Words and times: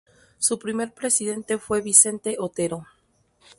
Su 0.39 0.57
primer 0.57 0.95
presidente 0.95 1.59
fue 1.59 1.79
Vicente 1.81 2.37
Otero. 2.39 2.87